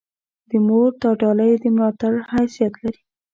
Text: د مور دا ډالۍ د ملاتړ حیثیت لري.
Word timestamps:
د 0.49 0.51
مور 0.67 0.89
دا 1.01 1.09
ډالۍ 1.21 1.51
د 1.59 1.63
ملاتړ 1.75 2.13
حیثیت 2.31 2.73
لري. 2.83 3.01